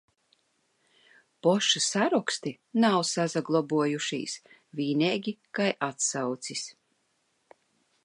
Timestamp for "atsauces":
5.93-6.69